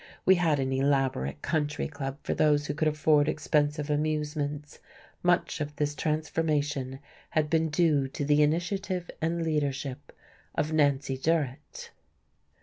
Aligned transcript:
We 0.25 0.33
had 0.33 0.59
an 0.59 0.71
elaborate 0.73 1.43
country 1.43 1.87
club 1.87 2.17
for 2.23 2.33
those 2.33 2.65
who 2.65 2.73
could 2.73 2.87
afford 2.87 3.29
expensive 3.29 3.87
amusements. 3.91 4.79
Much 5.21 5.61
of 5.61 5.75
this 5.75 5.93
transformation 5.93 6.97
had 7.29 7.51
been 7.51 7.69
due 7.69 8.07
to 8.07 8.25
the 8.25 8.41
initiative 8.41 9.11
and 9.21 9.43
leadership 9.43 10.11
of 10.55 10.73
Nancy 10.73 11.19
Durrett.... 11.19 11.91